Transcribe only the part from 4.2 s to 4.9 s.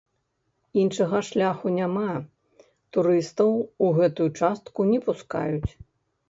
частку